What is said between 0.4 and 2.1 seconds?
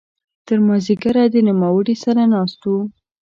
تر ماذیګره د نوموړي